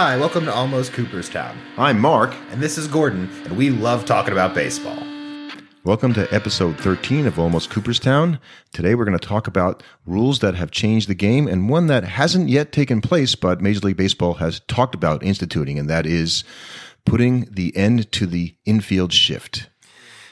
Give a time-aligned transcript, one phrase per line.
[0.00, 1.58] Hi, welcome to Almost Cooperstown.
[1.76, 2.32] I'm Mark.
[2.52, 5.02] And this is Gordon, and we love talking about baseball.
[5.82, 8.38] Welcome to episode 13 of Almost Cooperstown.
[8.72, 12.04] Today we're going to talk about rules that have changed the game and one that
[12.04, 16.44] hasn't yet taken place, but Major League Baseball has talked about instituting, and that is
[17.04, 19.68] putting the end to the infield shift.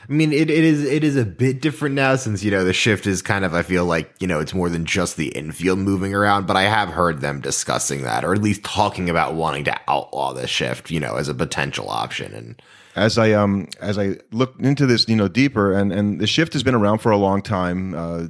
[0.09, 2.73] I mean, it, it is it is a bit different now since you know the
[2.73, 5.81] shift is kind of I feel like you know it's more than just the infield
[5.81, 6.47] moving around.
[6.47, 10.33] But I have heard them discussing that, or at least talking about wanting to outlaw
[10.33, 12.33] the shift, you know, as a potential option.
[12.35, 12.63] And
[12.95, 16.53] as I um as I looked into this, you know, deeper, and and the shift
[16.53, 17.95] has been around for a long time.
[17.95, 18.27] Uh,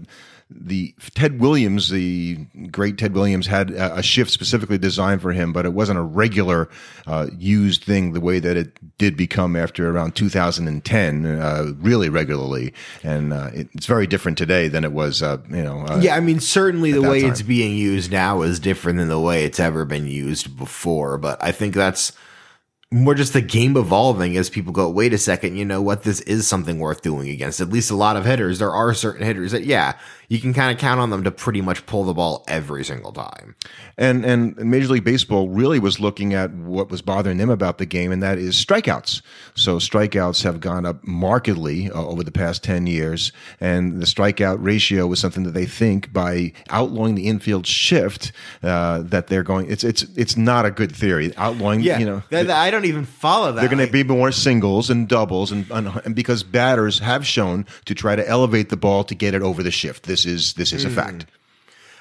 [0.48, 2.36] the Ted Williams, the
[2.70, 6.68] great Ted Williams, had a, shift specifically designed for him, but it wasn't a regular
[7.06, 12.72] uh, used thing the way that it did become after around 2010, uh, really regularly.
[13.02, 15.80] And uh, it's very different today than it was, uh, you know.
[15.80, 17.32] Uh, yeah, I mean, certainly the way time.
[17.32, 21.18] it's being used now is different than the way it's ever been used before.
[21.18, 22.12] But I think that's
[22.92, 26.04] more just the game evolving as people go, wait a second, you know what?
[26.04, 28.60] This is something worth doing against at least a lot of hitters.
[28.60, 29.98] There are certain hitters that, yeah,
[30.28, 33.12] you can kind of count on them to pretty much pull the ball every single
[33.12, 33.54] time.
[33.96, 37.86] And, and Major League Baseball really was looking at what was bothering them about the
[37.86, 39.22] game, and that is strikeouts.
[39.54, 43.32] So strikeouts have gone up markedly uh, over the past 10 years.
[43.60, 48.32] And the strikeout ratio was something that they think by outlawing the infield shift,
[48.62, 51.34] uh, that they're going, it's, it's, it's not a good theory.
[51.36, 52.22] Outlawing, yeah, you know.
[52.32, 53.60] I don't even follow that.
[53.60, 57.94] They're going to be more singles and doubles, and, and because batters have shown to
[57.94, 60.04] try to elevate the ball to get it over the shift.
[60.04, 60.86] This is this is mm.
[60.86, 60.94] a hmm.
[60.94, 61.26] fact.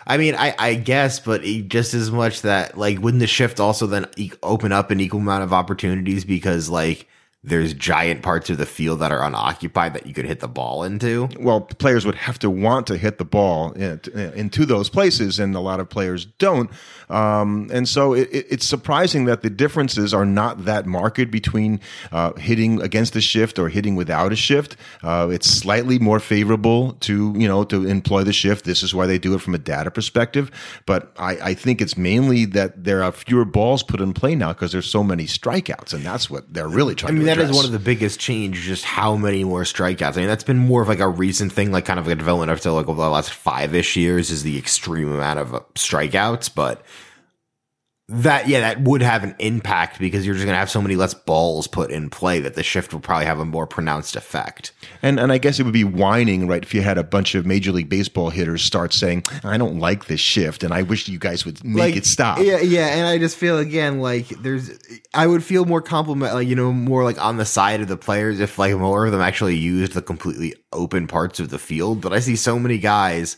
[0.08, 3.88] I mean, I, I guess, but just as much that like wouldn't the shift also
[3.88, 4.06] then
[4.44, 7.08] open up an equal amount of opportunities because like
[7.46, 10.84] there's giant parts of the field that are unoccupied that you could hit the ball
[10.84, 11.30] into.
[11.40, 15.60] Well, players would have to want to hit the ball into those places, and a
[15.60, 16.72] lot of players don't.
[17.08, 21.80] Um, and so it, it's surprising that the differences are not that marked between
[22.12, 24.76] uh, hitting against the shift or hitting without a shift.
[25.04, 28.66] Uh, it's slightly more favorable to you know to employ the shift.
[28.66, 30.50] This is why they do it from a data perspective.
[30.88, 34.52] But I, I think it's mainly that there are fewer balls put in play now
[34.54, 37.14] because there's so many strikeouts, and that's what they're really trying.
[37.14, 40.18] I mean, to that is one of the biggest change, just how many more strikeouts.
[40.18, 42.18] I mean, that's been more of like a recent thing, like kind of like a
[42.18, 45.60] development after like over the last five ish years is the extreme amount of uh,
[45.76, 46.54] strikeouts.
[46.54, 46.84] But
[48.08, 51.16] that yeah, that would have an impact because you're just gonna have so many less
[51.16, 54.74] balls put in play that the shift will probably have a more pronounced effect.
[55.02, 56.62] And and I guess it would be whining, right?
[56.62, 60.06] If you had a bunch of Major League Baseball hitters start saying, "I don't like
[60.06, 62.90] this shift, and I wish you guys would make like, it stop." Yeah, yeah.
[62.90, 64.70] And I just feel again like there's,
[65.16, 67.98] I would feel more compliment, like you know, more like on the side of the
[67.98, 72.02] players if like more of them actually used the completely open parts of the field.
[72.02, 73.36] But I see so many guys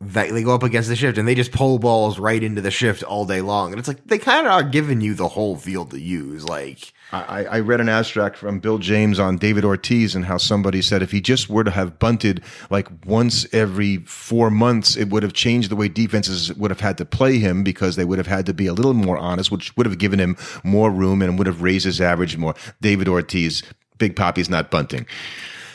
[0.00, 2.70] that they go up against the shift and they just pull balls right into the
[2.70, 3.72] shift all day long.
[3.72, 6.46] And it's like they kind of are giving you the whole field to use.
[6.46, 10.82] Like I, I, read an abstract from Bill James on David Ortiz and how somebody
[10.82, 15.22] said if he just were to have bunted like once every four months, it would
[15.22, 18.26] have changed the way defenses would have had to play him because they would have
[18.26, 21.38] had to be a little more honest, which would have given him more room and
[21.38, 22.54] would have raised his average more.
[22.82, 23.62] David Ortiz,
[23.96, 25.06] Big Papi's not bunting.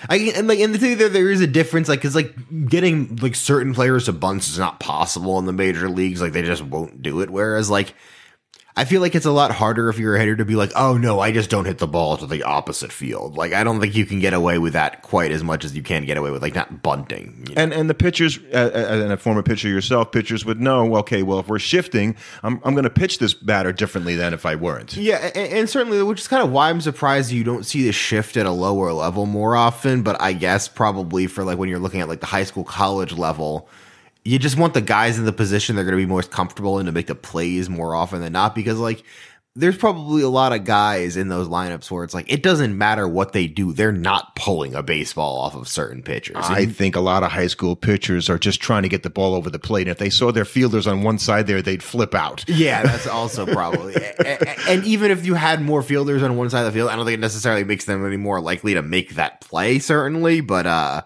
[0.09, 2.33] I and like in the two there there is a difference like because like
[2.67, 6.41] getting like certain players to bunts is not possible in the major leagues like they
[6.41, 7.29] just won't do it.
[7.29, 7.93] Whereas like
[8.75, 10.97] I feel like it's a lot harder if you're a hitter to be like, oh
[10.97, 13.35] no, I just don't hit the ball to the opposite field.
[13.35, 15.83] Like I don't think you can get away with that quite as much as you
[15.83, 17.45] can get away with like not bunting.
[17.49, 17.61] You know?
[17.61, 18.71] And and the pitchers, uh,
[19.03, 20.95] and a former pitcher yourself, pitchers would know.
[20.97, 24.45] Okay, well if we're shifting, I'm I'm going to pitch this batter differently than if
[24.45, 24.95] I weren't.
[24.95, 27.91] Yeah, and, and certainly, which is kind of why I'm surprised you don't see the
[27.91, 30.01] shift at a lower level more often.
[30.01, 33.11] But I guess probably for like when you're looking at like the high school, college
[33.11, 33.67] level
[34.23, 36.85] you just want the guys in the position they're going to be most comfortable in
[36.85, 39.03] to make the plays more often than not because like
[39.53, 43.05] there's probably a lot of guys in those lineups where it's like it doesn't matter
[43.05, 46.37] what they do they're not pulling a baseball off of certain pitchers.
[46.39, 49.35] I think a lot of high school pitchers are just trying to get the ball
[49.35, 52.15] over the plate and if they saw their fielders on one side there they'd flip
[52.15, 52.47] out.
[52.47, 56.61] Yeah that's also probably and, and even if you had more fielders on one side
[56.61, 59.15] of the field i don't think it necessarily makes them any more likely to make
[59.15, 61.01] that play certainly but uh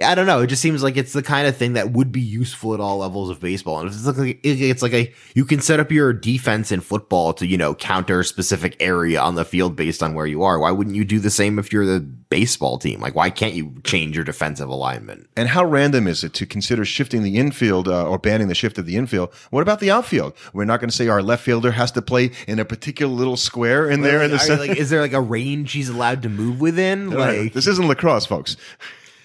[0.00, 0.40] I don't know.
[0.40, 2.98] It just seems like it's the kind of thing that would be useful at all
[2.98, 3.80] levels of baseball.
[3.80, 7.46] And it's like it's like a you can set up your defense in football to
[7.46, 10.58] you know counter a specific area on the field based on where you are.
[10.58, 13.00] Why wouldn't you do the same if you're the baseball team?
[13.00, 15.28] Like why can't you change your defensive alignment?
[15.36, 18.78] And how random is it to consider shifting the infield uh, or banning the shift
[18.78, 19.32] of the infield?
[19.50, 20.34] What about the outfield?
[20.52, 23.36] We're not going to say our left fielder has to play in a particular little
[23.36, 24.26] square in there.
[24.26, 27.10] Like, in the like, is there like a range he's allowed to move within?
[27.10, 28.56] Like this isn't lacrosse, folks.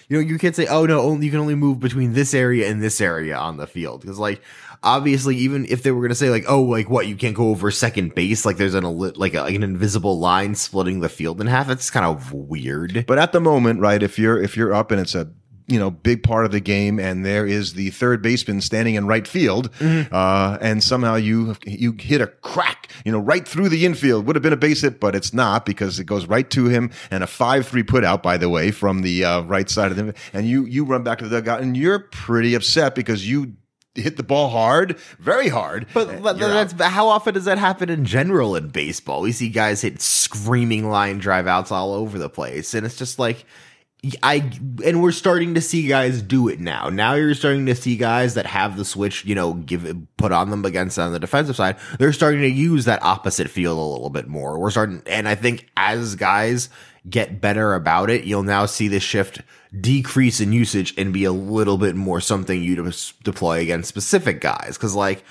[0.10, 2.70] You know, you can't say, oh no, only, you can only move between this area
[2.70, 4.06] and this area on the field.
[4.06, 4.42] Cause like,
[4.84, 7.50] obviously, even if they were going to say like, oh, like what, you can't go
[7.50, 11.42] over second base, like there's an, like, a, like an invisible line splitting the field
[11.42, 11.68] in half.
[11.68, 13.06] That's kind of weird.
[13.08, 15.30] But at the moment, right, if you're if you're up and it's a
[15.68, 19.06] you know big part of the game, and there is the third baseman standing in
[19.06, 20.14] right field, Mm-hmm.
[20.14, 24.26] uh, and somehow you you hit a crack, you know, right through the infield.
[24.28, 26.92] Would have been a base hit, but it's not because it goes right to him,
[27.12, 29.98] and a five three put out, by the way, from the uh, right side of
[29.98, 33.54] the, and you you run back to the dugout, and you're pretty upset because you
[33.96, 35.88] hit the ball hard, very hard.
[35.94, 36.92] But, but that's out.
[36.92, 39.22] how often does that happen in general in baseball?
[39.22, 43.18] We see guys hit screaming line drive outs all over the place, and it's just
[43.18, 43.44] like
[44.22, 44.52] I
[44.86, 46.90] and we're starting to see guys do it now.
[46.90, 50.32] Now you're starting to see guys that have the switch, you know, give it, put
[50.32, 51.78] on them against on the defensive side.
[51.98, 54.60] They're starting to use that opposite field a little bit more.
[54.60, 56.70] We're starting, and I think as guys
[57.10, 59.42] get better about it, you'll now see the shift
[59.80, 64.42] decrease in usage and be a little bit more something you de- deploy against specific
[64.42, 64.78] guys.
[64.78, 65.24] Cause like,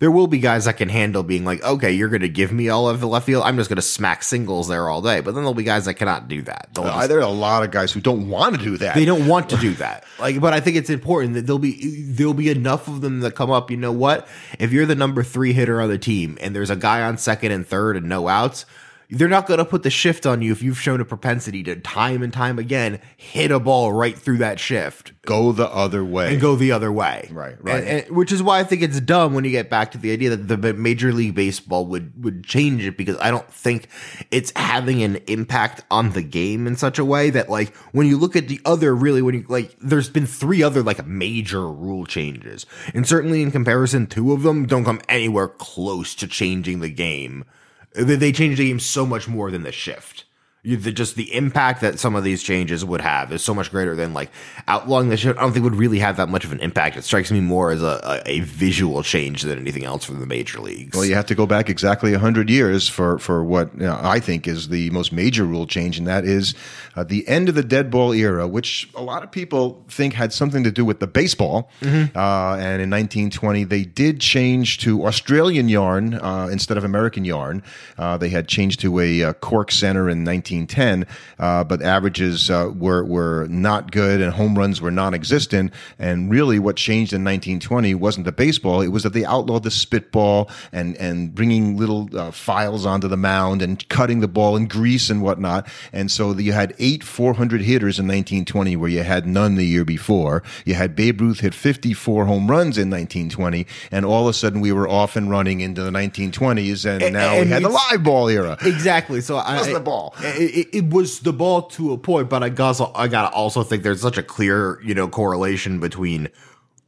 [0.00, 2.68] there will be guys that can handle being like, okay, you're going to give me
[2.68, 3.44] all of the left field.
[3.44, 5.20] I'm just going to smack singles there all day.
[5.20, 6.68] But then there'll be guys that cannot do that.
[6.74, 8.94] They'll just- Uh, there are a lot of guys who don't want to do that.
[8.96, 10.04] they don't want to do that.
[10.18, 13.34] Like, but I think it's important that there'll be there'll be enough of them that
[13.34, 13.70] come up.
[13.70, 14.26] You know what?
[14.58, 17.52] If you're the number three hitter on the team and there's a guy on second
[17.52, 18.66] and third and no outs,
[19.10, 21.76] they're not going to put the shift on you if you've shown a propensity to
[21.76, 26.32] time and time again hit a ball right through that shift go the other way.
[26.32, 27.28] and go the other way.
[27.32, 27.82] Right, right.
[27.82, 30.12] And- and- which is why I think it's dumb when you get back to the
[30.12, 33.88] idea that the Major League Baseball would would change it because I don't think
[34.30, 38.18] it's having an impact on the game in such a way that like when you
[38.18, 42.04] look at the other really when you like there's been three other like major rule
[42.06, 46.90] changes and certainly in comparison two of them don't come anywhere close to changing the
[46.90, 47.44] game.
[47.94, 50.23] They they change the game so much more than the shift.
[50.64, 53.70] You, the, just the impact that some of these changes would have is so much
[53.70, 54.30] greater than like
[54.66, 55.38] outlawing the shift.
[55.38, 56.96] I don't think would really have that much of an impact.
[56.96, 60.26] It strikes me more as a, a, a visual change than anything else from the
[60.26, 60.96] major leagues.
[60.96, 64.20] Well, you have to go back exactly 100 years for, for what you know, I
[64.20, 66.54] think is the most major rule change, and that is
[66.96, 70.32] uh, the end of the dead ball era, which a lot of people think had
[70.32, 71.70] something to do with the baseball.
[71.82, 72.16] Mm-hmm.
[72.16, 77.62] Uh, and in 1920, they did change to Australian yarn uh, instead of American yarn.
[77.98, 80.24] Uh, they had changed to a uh, cork center in
[80.54, 81.06] 1910,
[81.38, 85.72] uh, but averages uh, were, were not good and home runs were non existent.
[85.98, 89.70] And really, what changed in 1920 wasn't the baseball, it was that they outlawed the
[89.70, 94.66] spitball and, and bringing little uh, files onto the mound and cutting the ball in
[94.66, 95.68] grease and whatnot.
[95.92, 99.84] And so you had eight 400 hitters in 1920 where you had none the year
[99.84, 100.42] before.
[100.64, 104.60] You had Babe Ruth hit 54 home runs in 1920, and all of a sudden
[104.60, 108.02] we were off and running into the 1920s, and, now and we had the live
[108.02, 108.56] ball era.
[108.62, 109.20] Exactly.
[109.20, 110.14] So I, was the ball.
[110.44, 113.82] It, it, was the ball to a point, but I gotta, I gotta also think
[113.82, 116.28] there's such a clear, you know, correlation between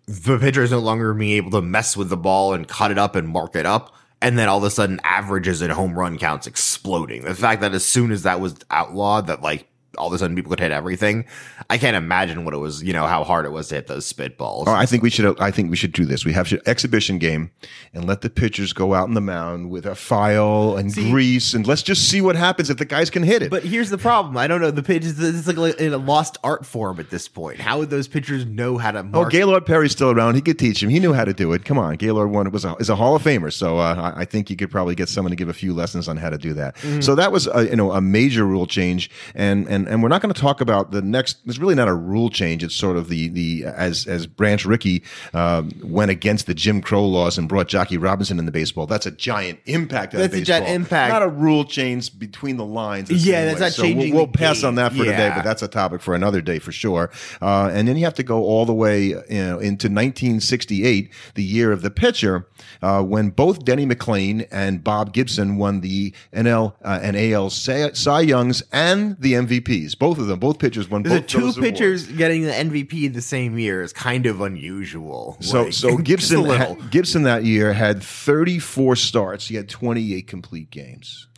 [0.06, 3.16] the pitchers no longer being able to mess with the ball and cut it up
[3.16, 6.46] and mark it up, and then all of a sudden averages and home run counts
[6.46, 7.22] exploding.
[7.22, 10.36] The fact that as soon as that was outlawed, that like all of a sudden
[10.36, 11.24] people could hit everything.
[11.70, 14.10] I can't imagine what it was, you know, how hard it was to hit those
[14.10, 14.64] spitballs.
[14.66, 15.40] Oh, I think we should.
[15.40, 16.24] I think we should do this.
[16.24, 17.50] We have an exhibition game,
[17.94, 21.66] and let the pitchers go out in the mound with a file and grease, and
[21.66, 23.50] let's just see what happens if the guys can hit it.
[23.50, 24.36] But here's the problem.
[24.36, 24.70] I don't know.
[24.70, 27.58] The pitches, it's like in a lost art form at this point.
[27.60, 29.30] How would those pitchers know how to Oh, mark?
[29.30, 30.34] Gaylord Perry's still around.
[30.36, 30.88] He could teach him.
[30.88, 31.64] He knew how to do it.
[31.64, 34.24] Come on, Gaylord one was a, is a Hall of Famer, so uh, I I
[34.24, 36.52] think you could probably get someone to give a few lessons on how to do
[36.54, 36.76] that.
[37.00, 40.22] So that was a, you know a major rule change, and and and we're not
[40.22, 41.38] going to talk about the next.
[41.46, 42.62] It's really not a rule change.
[42.64, 45.02] It's sort of the the as as Branch Rickey
[45.34, 48.86] um, went against the Jim Crow laws and brought Jackie Robinson into baseball.
[48.86, 50.12] That's a giant impact.
[50.12, 50.74] That's a giant baseball.
[50.76, 51.12] impact.
[51.12, 53.08] Not a rule change between the lines.
[53.08, 53.66] the Yeah, that's way.
[53.66, 56.00] not So we'll- changing We'll, the pass on that for today, but that's a topic
[56.00, 57.10] for another day for sure.
[57.40, 61.42] Uh, and then you have to go all the way you know, into 1968, the
[61.42, 62.46] year of the pitcher,
[62.82, 68.20] uh, when both Denny McLain and Bob Gibson won the NL uh, and AL Cy,
[68.20, 69.32] Youngs and the
[69.76, 69.98] MVPs.
[69.98, 71.70] Both of them, both pitchers won both two those awards.
[71.72, 75.36] pitchers getting the MVP the same year is kind of unusual.
[75.40, 76.44] So, Like, so Gibson.
[76.90, 79.48] Gibson that year had 34 starts.
[79.48, 81.28] He had 28 complete games.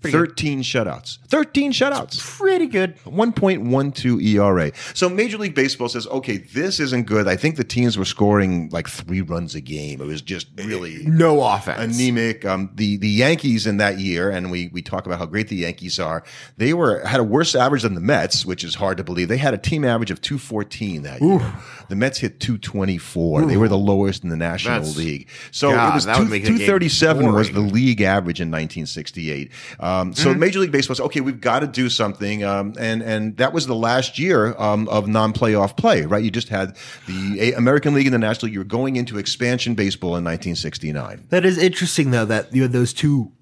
[0.00, 0.28] Pretty good.
[0.30, 1.18] 13 shutouts.
[1.28, 2.18] 13 shutouts.
[2.38, 2.96] pretty good.
[3.04, 4.72] 1.12 ERA.
[4.94, 7.28] So Major League Baseball says, okay, this isn't good.
[7.28, 10.00] I think the teams were scoring like three runs a game.
[10.00, 11.98] It was just really No offense.
[11.98, 12.44] anemic.
[12.44, 15.56] Um, the the Yankees in that year, and we we talk about how great the
[15.56, 16.22] Yankees are.
[16.56, 19.28] They were had a worse average than the Mets, which is hard to believe.
[19.28, 21.40] They had a team average of 214 that year.
[21.88, 23.46] The Mets hit 224.
[23.46, 25.28] They were the lowest in the National That's- League.
[25.50, 29.50] So God, it was two, would make 237 was the league average in 1968.
[29.78, 33.02] Uh, Um, so Major League Baseball said, okay, we've got to do something, um, and
[33.02, 36.22] and that was the last year um, of non-playoff play, right?
[36.22, 38.54] You just had the American League and the National League.
[38.54, 41.26] You were going into expansion baseball in 1969.
[41.30, 43.32] That is interesting, though, that you had those two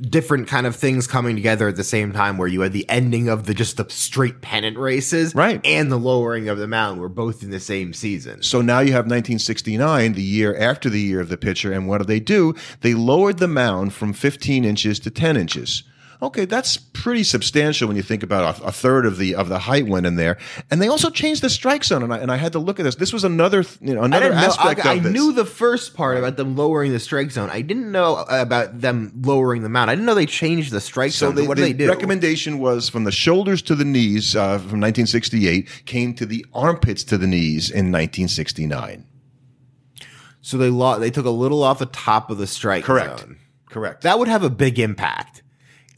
[0.00, 3.28] different kind of things coming together at the same time, where you had the ending
[3.28, 5.60] of the just the straight pennant races, Right.
[5.64, 8.42] and the lowering of the mound were both in the same season.
[8.42, 11.98] So now you have 1969, the year after the year of the pitcher, and what
[11.98, 12.54] do they do?
[12.80, 15.82] They lowered the mound from 15 inches to 10 inches.
[16.22, 19.58] Okay, that's pretty substantial when you think about a, a third of the of the
[19.58, 20.36] height went in there,
[20.70, 22.02] and they also changed the strike zone.
[22.02, 22.96] And I, and I had to look at this.
[22.96, 24.46] This was another th- you know another didn't know.
[24.48, 25.12] aspect I, of I this.
[25.14, 27.48] knew the first part about them lowering the strike zone.
[27.50, 29.90] I didn't know about them lowering the mound.
[29.90, 31.36] I didn't know they changed the strike so zone.
[31.36, 31.88] the, what the they do?
[31.88, 37.02] recommendation was from the shoulders to the knees uh, from 1968 came to the armpits
[37.04, 39.06] to the knees in 1969.
[40.42, 43.20] so they lo- they took a little off the top of the strike Correct.
[43.20, 43.38] zone.
[43.70, 44.02] Correct.
[44.02, 45.42] That would have a big impact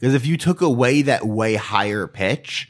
[0.03, 2.69] because if you took away that way higher pitch.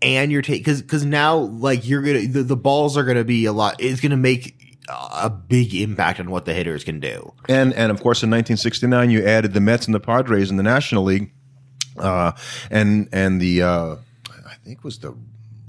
[0.00, 3.44] And you're taking because because now like you're gonna the, the balls are gonna be
[3.44, 3.76] a lot.
[3.80, 7.34] It's gonna make a big impact on what the hitters can do.
[7.50, 10.62] And and of course in 1969 you added the Mets and the Padres in the
[10.62, 11.32] National League,
[11.98, 12.32] uh,
[12.70, 13.96] and and the uh,
[14.30, 15.14] I think was the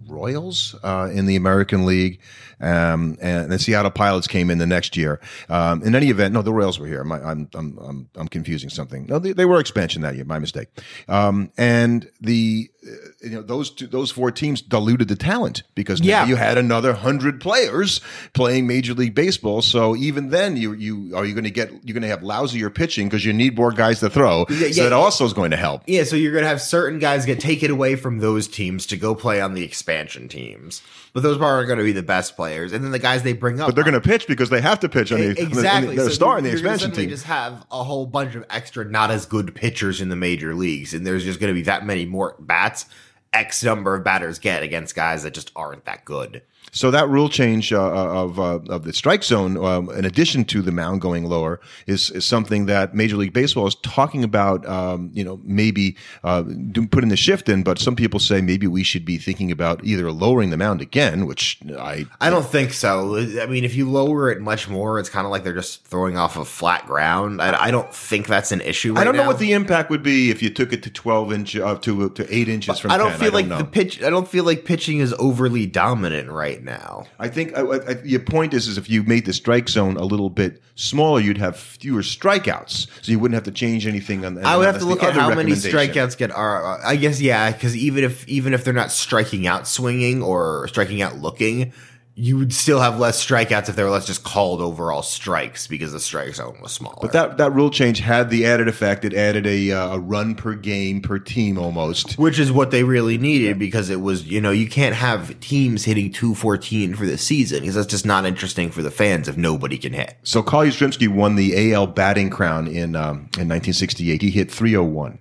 [0.08, 2.22] Royals uh, in the American League,
[2.62, 5.20] um, and the Seattle Pilots came in the next year.
[5.50, 7.04] Um, in any event, no, the Royals were here.
[7.04, 9.06] My, I'm I'm I'm I'm confusing something.
[9.08, 10.26] No, they, they were expansion that year.
[10.26, 10.68] My mistake.
[11.08, 12.92] Um, and the uh,
[13.24, 16.26] you know those two, those four teams diluted the talent because now Yeah.
[16.28, 18.02] you had another hundred players
[18.34, 19.62] playing Major League Baseball.
[19.62, 22.74] So even then, you you are you going to get you're going to have lousier
[22.74, 24.46] pitching because you need more guys to throw.
[24.50, 24.84] Yeah, so yeah.
[24.84, 25.84] that also is going to help.
[25.88, 29.16] Yeah, so you're gonna have certain guys get taken away from those teams to go
[29.16, 30.82] play on the expansion teams,
[31.14, 33.60] but those aren't going to be the best players, and then the guys they bring
[33.60, 33.68] up.
[33.68, 35.96] But they're going to pitch because they have to pitch on the exactly.
[35.96, 37.10] They're So starting the expansion team.
[37.10, 40.94] Just have a whole bunch of extra, not as good pitchers in the major leagues,
[40.94, 42.86] and there's just going to be that many more bats.
[43.34, 46.42] X number of batters get against guys that just aren't that good.
[46.74, 50.62] So that rule change uh, of uh, of the strike zone, um, in addition to
[50.62, 54.66] the mound going lower, is, is something that Major League Baseball is talking about.
[54.66, 56.44] Um, you know, maybe uh,
[56.92, 60.12] putting the shift in, but some people say maybe we should be thinking about either
[60.12, 63.18] lowering the mound again, which I I don't think so.
[63.18, 66.16] I mean, if you lower it much more, it's kind of like they're just throwing
[66.16, 67.42] off of flat ground.
[67.42, 68.94] I, I don't think that's an issue.
[68.94, 69.28] Right I don't know now.
[69.28, 72.34] what the impact would be if you took it to twelve inch uh, to to
[72.34, 72.92] eight inches from.
[72.92, 73.20] I don't 10.
[73.22, 74.02] Feel like the pitch.
[74.04, 77.06] I don't feel like pitching is overly dominant right now.
[77.20, 80.04] I think uh, uh, your point is, is if you made the strike zone a
[80.04, 84.26] little bit smaller, you'd have fewer strikeouts, so you wouldn't have to change anything.
[84.26, 86.32] On, the I would have to look at how many strikeouts get.
[86.32, 90.68] Are I guess yeah, because even if even if they're not striking out swinging or
[90.68, 91.74] striking out looking,
[92.22, 95.92] you would still have less strikeouts if they were less just called overall strikes because
[95.92, 97.00] the strike zone was smaller.
[97.02, 99.04] But that that rule change had the added effect.
[99.04, 102.20] It added a uh, a run per game per team almost.
[102.20, 105.86] which is what they really needed because it was you know you can't have teams
[105.86, 109.80] hitting 214 for the season because that's just not interesting for the fans if nobody
[109.80, 110.16] can hit.
[110.22, 114.22] So Carl Yastrzemski won the AL batting crown in um, in 1968.
[114.22, 115.18] He hit 301.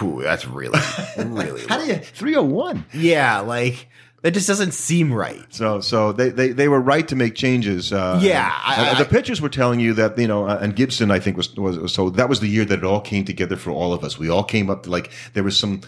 [0.00, 0.80] Whew, that's really
[1.18, 2.84] really How do you 301?
[2.94, 3.88] yeah like
[4.22, 5.44] that just doesn't seem right.
[5.50, 7.92] So, so they, they, they were right to make changes.
[7.92, 10.74] Uh, Yeah, and- I- I- the pitchers were telling you that you know, uh, and
[10.74, 13.24] Gibson I think was, was was- so that was the year that it all came
[13.24, 14.18] together for all of us.
[14.18, 15.80] We all came up to like there was some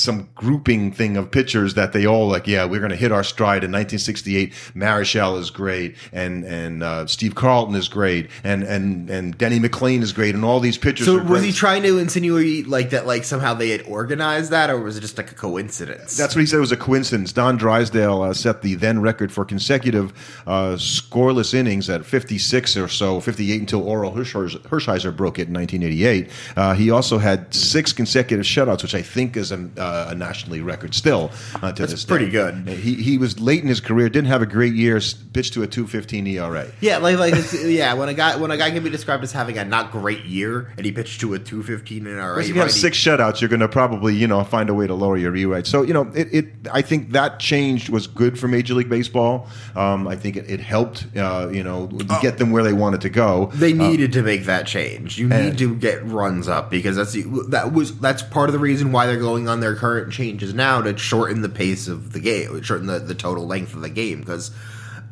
[0.00, 2.46] some grouping thing of pitchers that they all like.
[2.46, 4.52] Yeah, we're going to hit our stride in 1968.
[4.74, 10.02] Marichal is great, and and uh, Steve Carlton is great, and and and Denny McLain
[10.02, 11.06] is great, and all these pitchers.
[11.06, 11.44] So was great.
[11.44, 15.00] he trying to insinuate like that like somehow they had organized that or was it
[15.00, 16.16] just like a coincidence?
[16.16, 17.32] That's what he said it was a coincidence.
[17.32, 20.12] Don Drysdale uh, set the then record for consecutive
[20.46, 26.30] uh, scoreless innings at 56 or so, 58 until Orel Hershiser, broke it in 1988.
[26.56, 29.70] Uh, he also had six consecutive shutouts, which I think is a,
[30.10, 31.30] a nationally record still
[31.62, 32.08] uh, to this day.
[32.08, 32.68] pretty good.
[32.68, 35.00] He, he was late in his career, didn't have a great year,
[35.32, 36.66] pitched to a 215 ERA.
[36.80, 39.32] yeah, like like it's, yeah, when a guy when a guy can be described as
[39.32, 42.54] having a not great year and he pitched to a 215 in our If you
[42.54, 45.34] have six shutouts, you're going to probably, you know, find a way to lower your
[45.36, 45.66] E rate.
[45.66, 46.46] So, you know, it, it.
[46.72, 49.48] I think that change was good for Major League Baseball.
[49.76, 51.86] Um, I think it, it helped, uh, you know,
[52.20, 53.50] get them where they wanted to go.
[53.54, 55.18] They needed to make that change.
[55.18, 58.58] You need to get runs up because that's the, that was that's part of the
[58.58, 62.20] reason why they're going on their current changes now to shorten the pace of the
[62.20, 64.50] game, shorten the, the total length of the game because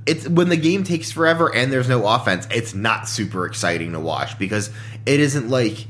[0.07, 4.01] it's when the game takes forever and there's no offense, it's not super exciting to
[4.01, 4.71] watch because
[5.05, 5.87] it isn't like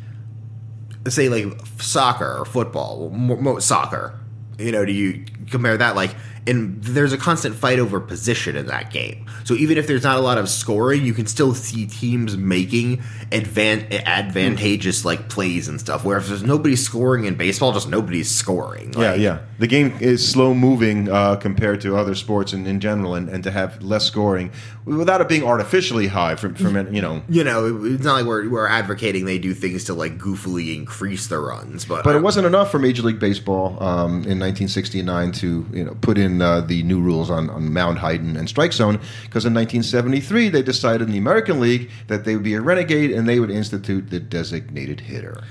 [1.09, 1.47] say like
[1.79, 4.19] soccer or football, more soccer.
[4.59, 6.15] You know, do you compare that like
[6.49, 9.27] and there's a constant fight over position in that game.
[9.45, 12.99] So even if there's not a lot of scoring, you can still see teams making
[13.31, 16.05] advan- advantageous like plays and stuff.
[16.05, 18.95] Where if there's nobody scoring in baseball, just nobody's scoring.
[18.95, 19.39] Yeah, Like, yeah.
[19.59, 23.43] The game is slow moving uh, compared to other sports in, in general, and, and
[23.45, 24.53] to have less scoring
[24.85, 27.23] without it being artificially high from, from you know.
[27.29, 31.27] You know, it's not like we're, we're advocating they do things to like goofily increase
[31.27, 35.67] the runs, but But it wasn't enough for Major League Baseball um, in 1969 to
[35.73, 39.01] you know put in uh, the new rules on, on mound height and, strike zone
[39.25, 43.11] because in 1973 they decided in the American League that they would be a renegade
[43.11, 45.43] and they would institute the designated hitter.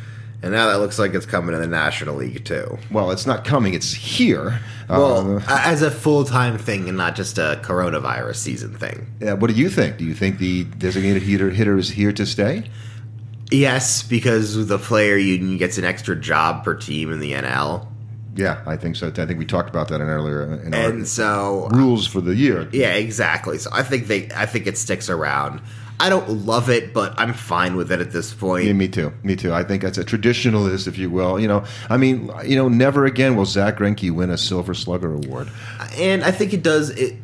[0.43, 2.77] and now that looks like it's coming in the National League too.
[2.91, 4.59] Well, it's not coming; it's here.
[4.89, 9.07] Well, Uh, as a full time thing and not just a coronavirus season thing.
[9.19, 9.97] yeah, what do you think?
[9.97, 12.69] Do you think the designated hitter hitter is here to stay?
[13.49, 17.86] Yes, because the player union gets an extra job per team in the NL,
[18.37, 19.07] Yeah, I think so.
[19.07, 22.05] I think we talked about that in earlier uh, in our and so uh, rules
[22.07, 22.69] for the year.
[22.71, 23.57] yeah, exactly.
[23.57, 25.61] So I think they, I think it sticks around.
[25.99, 28.65] I don't love it, but I'm fine with it at this point.
[28.65, 29.11] Yeah, me too.
[29.23, 29.51] Me too.
[29.51, 31.39] I think that's a traditionalist, if you will.
[31.39, 35.11] You know, I mean, you know, never again will Zack Greinke win a Silver Slugger
[35.11, 35.49] award.
[35.97, 36.91] and I think it does.
[36.91, 37.15] It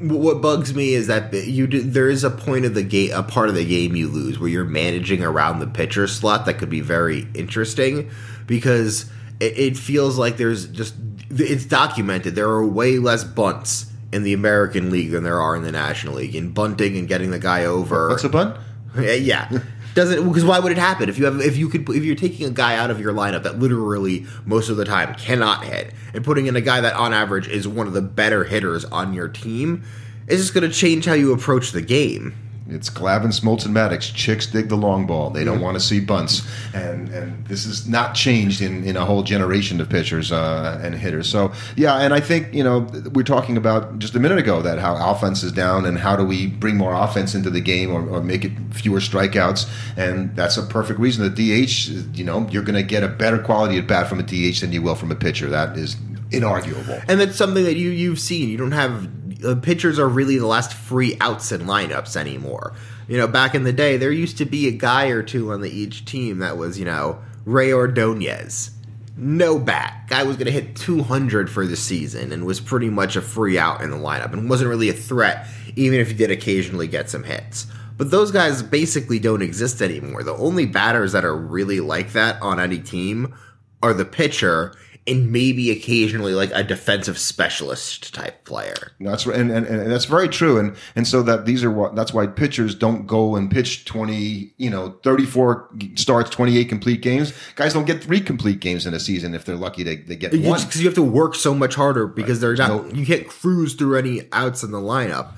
[0.00, 3.22] what bugs me is that you do, there is a point of the game, a
[3.22, 6.68] part of the game you lose where you're managing around the pitcher slot that could
[6.68, 8.10] be very interesting
[8.46, 9.06] because
[9.40, 10.94] it, it feels like there's just
[11.30, 15.62] it's documented there are way less bunts in the American League than there are in
[15.62, 18.08] the National League in bunting and getting the guy over.
[18.08, 18.56] What's a bunt?
[18.96, 19.60] Yeah.
[19.94, 22.46] Doesn't because why would it happen if you have if you could if you're taking
[22.46, 26.24] a guy out of your lineup that literally most of the time cannot hit and
[26.24, 29.28] putting in a guy that on average is one of the better hitters on your
[29.28, 29.84] team,
[30.26, 32.34] it's just going to change how you approach the game.
[32.68, 34.12] It's Glavine, Smoltz, and Maddux.
[34.12, 35.30] Chicks dig the long ball.
[35.30, 36.42] They don't want to see bunts,
[36.74, 40.94] and and this is not changed in, in a whole generation of pitchers uh, and
[40.94, 41.28] hitters.
[41.28, 42.80] So yeah, and I think you know
[43.12, 46.24] we're talking about just a minute ago that how offense is down and how do
[46.24, 50.56] we bring more offense into the game or, or make it fewer strikeouts, and that's
[50.56, 51.22] a perfect reason.
[51.32, 54.24] The DH, you know, you're going to get a better quality at bat from a
[54.24, 55.48] DH than you will from a pitcher.
[55.48, 55.96] That is
[56.30, 57.04] inarguable.
[57.08, 58.48] And that's something that you you've seen.
[58.48, 59.08] You don't have
[59.44, 62.74] uh, pitchers are really the last free outs in lineups anymore.
[63.08, 65.60] You know, back in the day, there used to be a guy or two on
[65.60, 68.70] the each team that was you know Rey Ordonez.
[69.18, 70.04] No bat.
[70.08, 73.58] Guy was going to hit 200 for the season and was pretty much a free
[73.58, 77.08] out in the lineup and wasn't really a threat, even if he did occasionally get
[77.08, 77.66] some hits.
[77.96, 80.22] But those guys basically don't exist anymore.
[80.22, 83.34] The only batters that are really like that on any team
[83.82, 84.74] are the pitcher
[85.06, 88.92] and maybe occasionally like a defensive specialist type player.
[89.00, 91.94] That's right, and, and, and that's very true, and and so that these are what
[91.94, 96.68] that's why pitchers don't go and pitch twenty, you know, thirty four starts, twenty eight
[96.68, 97.32] complete games.
[97.54, 99.82] Guys don't get three complete games in a season if they're lucky.
[99.82, 100.60] They, they get one.
[100.60, 103.74] Because you have to work so much harder because they're not No- you can't cruise
[103.74, 105.36] through any outs in the lineup.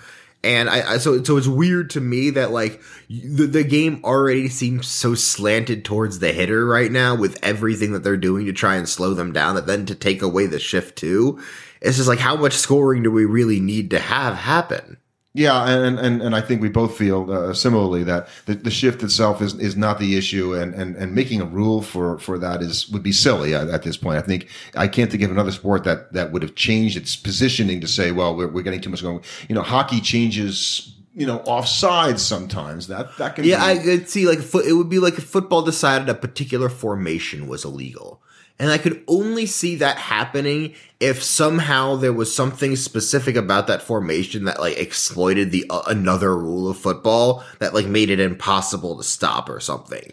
[0.49, 2.81] And I, I so so it's weird to me that like
[3.11, 8.03] the the game already seems so slanted towards the hitter right now with everything that
[8.03, 9.57] they're doing to try and slow them down.
[9.57, 11.39] That then to take away the shift too,
[11.83, 14.97] it's just like how much scoring do we really need to have happen?
[15.39, 19.05] Yeah, and, and and I think we both feel uh, similarly that the, the shift
[19.05, 22.61] itself is, is not the issue, and, and, and making a rule for, for that
[22.61, 24.19] is would be silly at, at this point.
[24.19, 27.81] I think I can't think of another sport that, that would have changed its positioning
[27.83, 29.23] to say, well, we're, we're getting too much going.
[29.49, 32.89] You know, hockey changes, you know, offsides sometimes.
[32.89, 34.67] That that can Yeah, be, I could see like foot.
[34.67, 38.21] It would be like if football decided a particular formation was illegal,
[38.59, 43.83] and I could only see that happening if somehow there was something specific about that
[43.83, 48.97] formation that like exploited the uh, another rule of football that like made it impossible
[48.97, 50.13] to stop or something.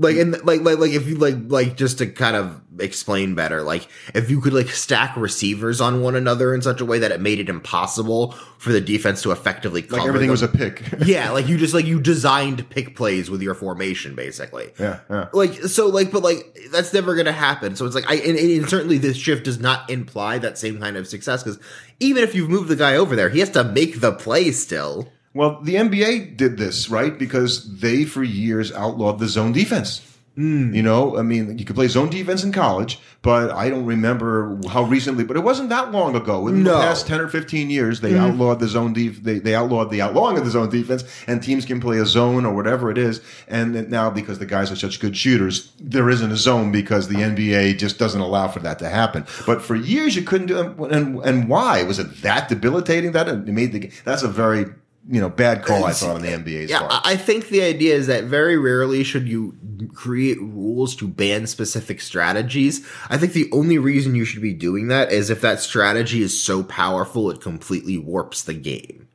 [0.00, 3.62] Like and like like like if you like like just to kind of explain better,
[3.62, 7.10] like if you could like stack receivers on one another in such a way that
[7.10, 10.32] it made it impossible for the defense to effectively cover like everything them.
[10.32, 10.84] was a pick.
[11.04, 14.70] yeah, like you just like you designed pick plays with your formation, basically.
[14.78, 15.30] yeah, yeah.
[15.32, 17.74] Like so, like but like that's never gonna happen.
[17.74, 20.96] So it's like I and, and certainly this shift does not imply that same kind
[20.96, 21.58] of success because
[21.98, 25.08] even if you've moved the guy over there, he has to make the play still.
[25.38, 27.16] Well, the NBA did this, right?
[27.16, 30.04] Because they, for years, outlawed the zone defense.
[30.34, 30.74] Hmm.
[30.74, 34.58] You know, I mean, you could play zone defense in college, but I don't remember
[34.68, 36.48] how recently, but it wasn't that long ago.
[36.48, 36.72] In No.
[36.72, 38.18] the past 10 or 15 years, they hmm.
[38.18, 41.64] outlawed the zone def- they, they outlawed the outlawing of the zone defense, and teams
[41.64, 43.20] can play a zone or whatever it is.
[43.46, 47.18] And now, because the guys are such good shooters, there isn't a zone because the
[47.18, 49.24] NBA just doesn't allow for that to happen.
[49.46, 50.92] But for years, you couldn't do it.
[50.92, 51.84] And, and why?
[51.84, 54.66] Was it that debilitating that it made the, that's a very
[55.08, 56.92] you know bad call I thought on the NBA's Yeah, part.
[57.04, 59.56] I I think the idea is that very rarely should you
[59.94, 62.86] create rules to ban specific strategies.
[63.08, 66.40] I think the only reason you should be doing that is if that strategy is
[66.40, 69.07] so powerful it completely warps the game.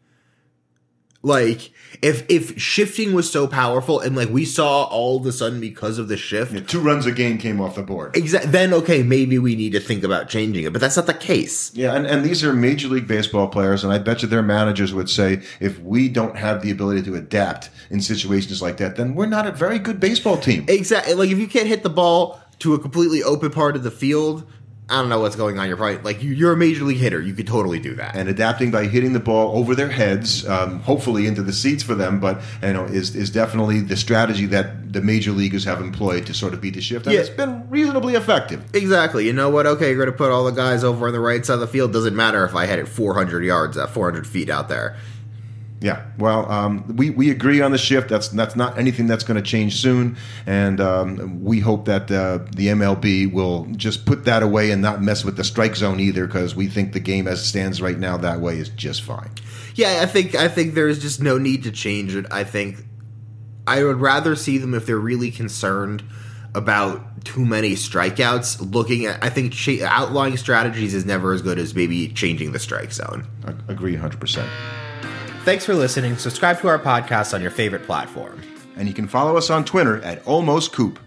[1.25, 5.61] Like if if shifting was so powerful and like we saw all of a sudden
[5.61, 8.17] because of the shift, Yeah, two runs a game came off the board.
[8.17, 8.51] Exactly.
[8.51, 11.73] then okay, maybe we need to think about changing it, but that's not the case.
[11.73, 14.93] Yeah, and, and these are Major League Baseball players, and I bet you their managers
[14.93, 19.15] would say if we don't have the ability to adapt in situations like that, then
[19.15, 20.65] we're not a very good baseball team.
[20.67, 21.13] Exactly.
[21.13, 24.45] Like if you can't hit the ball to a completely open part of the field,
[24.89, 25.67] I don't know what's going on.
[25.69, 27.19] You're probably like you, you're a major league hitter.
[27.21, 28.15] You could totally do that.
[28.17, 31.95] and adapting by hitting the ball over their heads, um, hopefully into the seats for
[31.95, 32.19] them.
[32.19, 36.33] But you know, is is definitely the strategy that the major leaguers have employed to
[36.33, 37.21] sort of beat the shift, and Yeah.
[37.21, 38.63] it's been reasonably effective.
[38.73, 39.25] exactly.
[39.25, 39.65] You know what?
[39.65, 41.67] Okay, you're going to put all the guys over on the right side of the
[41.67, 41.93] field.
[41.93, 44.97] Doesn't matter if I hit it 400 yards at 400 feet out there.
[45.83, 48.07] Yeah, well, um, we we agree on the shift.
[48.07, 50.15] That's that's not anything that's going to change soon,
[50.45, 55.01] and um, we hope that uh, the MLB will just put that away and not
[55.01, 57.99] mess with the strike zone either, because we think the game as it stands right
[57.99, 59.29] now that way is just fine.
[59.75, 62.27] Yeah, I think I think there's just no need to change it.
[62.31, 62.77] I think
[63.67, 66.01] I would rather see them if they're really concerned
[66.55, 68.73] about too many strikeouts.
[68.73, 72.93] Looking at, I think outlawing strategies is never as good as maybe changing the strike
[72.93, 73.27] zone.
[73.43, 74.49] I agree, hundred percent.
[75.43, 76.15] Thanks for listening.
[76.15, 78.41] Subscribe to our podcast on your favorite platform.
[78.77, 80.99] And you can follow us on Twitter at Almost Coop.